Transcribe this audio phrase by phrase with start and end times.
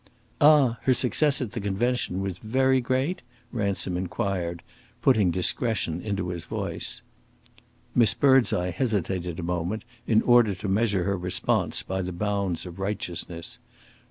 [0.41, 0.79] "Ah!
[0.85, 4.63] her success at the convention was very great?" Ransom inquired,
[5.03, 7.03] putting discretion into his voice.
[7.93, 12.79] Miss Birdseye hesitated a moment, in order to measure her response by the bounds of
[12.79, 13.59] righteousness.